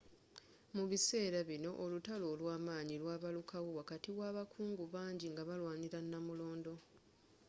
[0.75, 6.73] mubiseera bino olutalo olwamanyi lwabaluka wo wakati wa abakungu bangi nga balwanira namulondo